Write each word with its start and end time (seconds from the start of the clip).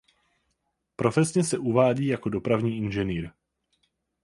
Profesně 0.95 1.43
se 1.43 1.57
uvádí 1.57 2.07
jako 2.07 2.29
dopravní 2.29 2.77
inženýr. 2.77 3.29